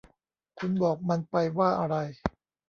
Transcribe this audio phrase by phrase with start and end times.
[0.59, 1.95] คุณบอกมันไปว่าอะไร